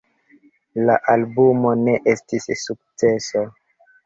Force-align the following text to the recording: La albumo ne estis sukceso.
La 0.89 0.95
albumo 1.13 1.75
ne 1.83 1.95
estis 2.15 2.49
sukceso. 2.63 3.47